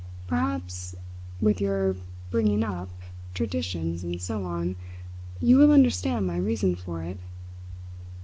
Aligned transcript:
"Perhaps, 0.25 0.95
with 1.39 1.61
your 1.61 1.95
bringing 2.31 2.63
up, 2.63 2.89
traditions, 3.35 4.03
and 4.03 4.19
so 4.19 4.41
on; 4.45 4.75
you 5.39 5.57
will 5.57 5.71
understand 5.71 6.25
my 6.25 6.37
reason 6.37 6.73
for 6.75 7.03
it." 7.03 7.19